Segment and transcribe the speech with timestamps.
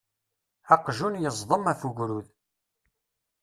[0.73, 2.27] Aqjun yeẓdem af ugrud.